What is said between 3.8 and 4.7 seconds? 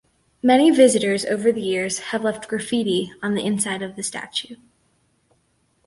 of the statue.